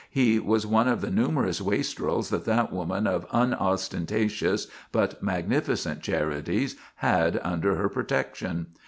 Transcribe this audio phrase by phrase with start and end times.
[0.09, 6.75] He was one of the numerous wastrels that that woman of unostentatious but magnificent charities
[6.95, 8.73] had under her protection.